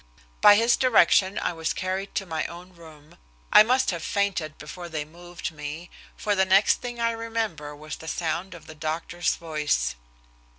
By 0.41 0.55
his 0.55 0.77
direction 0.77 1.37
I 1.37 1.53
was 1.53 1.73
carried 1.73 2.15
to 2.15 2.25
my 2.25 2.47
own 2.47 2.73
room. 2.75 3.17
I 3.53 3.61
must 3.61 3.91
have 3.91 4.01
fainted 4.01 4.57
before 4.57 4.89
they 4.89 5.05
moved 5.05 5.51
me, 5.51 5.91
for 6.17 6.33
the 6.33 6.43
next 6.43 6.81
thing 6.81 6.99
I 6.99 7.11
remember 7.11 7.75
was 7.75 7.97
the 7.97 8.07
sound 8.07 8.55
of 8.55 8.65
the 8.65 8.73
doctor's 8.73 9.35
voice. 9.35 9.93